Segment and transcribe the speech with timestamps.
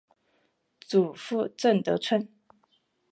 [0.79, 2.27] 祖父郑得春。